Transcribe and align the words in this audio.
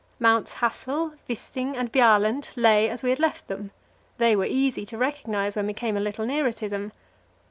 Mounts 0.17 0.53
Hassel, 0.53 1.13
Wisting, 1.29 1.75
and 1.77 1.91
Bjaaland, 1.93 2.57
lay 2.57 2.89
as 2.89 3.03
we 3.03 3.11
had 3.11 3.19
left 3.19 3.47
them; 3.47 3.69
they 4.17 4.35
were 4.35 4.45
easy 4.47 4.83
to 4.83 4.97
recognize 4.97 5.55
when 5.55 5.67
we 5.67 5.73
came 5.73 5.95
a 5.95 5.99
little 6.01 6.25
nearer 6.25 6.51
to 6.53 6.67
them. 6.67 6.91